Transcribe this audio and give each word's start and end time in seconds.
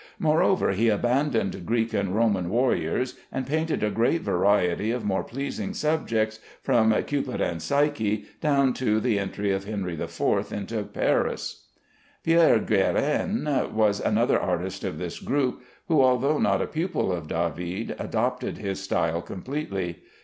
Moreover, 0.17 0.71
he 0.71 0.89
abandoned 0.89 1.63
Greek 1.63 1.93
and 1.93 2.15
Roman 2.15 2.49
warriors, 2.49 3.19
and 3.31 3.45
painted 3.45 3.83
a 3.83 3.91
great 3.91 4.23
variety 4.23 4.89
of 4.89 5.05
more 5.05 5.23
pleasing 5.23 5.75
subjects, 5.75 6.39
from 6.63 6.91
"Cupid 7.03 7.39
and 7.39 7.61
Psyche" 7.61 8.25
down 8.41 8.73
to 8.73 8.99
the 8.99 9.19
"Entry 9.19 9.51
of 9.51 9.65
Henry 9.65 9.93
IV 9.93 10.51
into 10.51 10.81
Paris." 10.91 11.65
Pierre 12.23 12.57
Guérin 12.57 13.71
was 13.73 13.99
another 13.99 14.39
artist 14.39 14.83
of 14.83 14.97
this 14.97 15.19
group, 15.19 15.61
who, 15.87 16.01
although 16.01 16.39
not 16.39 16.63
a 16.63 16.65
pupil 16.65 17.11
of 17.11 17.27
David, 17.27 17.95
adopted 17.99 18.57
his 18.57 18.81
style 18.81 19.21
completely. 19.21 19.99